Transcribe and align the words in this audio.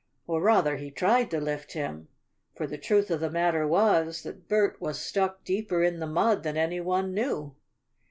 Or 0.25 0.41
rather, 0.41 0.77
he 0.77 0.89
tried 0.89 1.29
to 1.29 1.39
lift 1.39 1.73
him, 1.73 2.07
for 2.55 2.65
the 2.65 2.79
truth 2.79 3.11
of 3.11 3.19
the 3.19 3.29
matter 3.29 3.67
was 3.67 4.23
that 4.23 4.47
Bert 4.47 4.81
was 4.81 4.97
stuck 4.99 5.43
deeper 5.43 5.83
in 5.83 5.99
the 5.99 6.07
mud 6.07 6.41
than 6.41 6.57
any 6.57 6.79
one 6.79 7.13
knew. 7.13 7.53